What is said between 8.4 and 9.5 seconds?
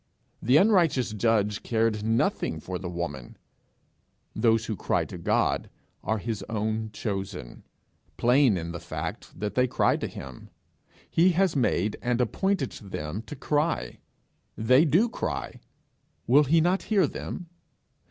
in the fact